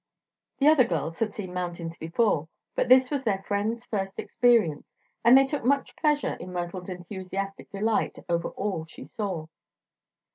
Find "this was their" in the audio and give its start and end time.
2.89-3.43